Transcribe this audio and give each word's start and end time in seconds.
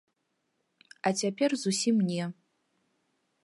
А 1.09 1.11
цяпер 1.21 1.49
зусім 1.67 1.95
не. 2.09 2.23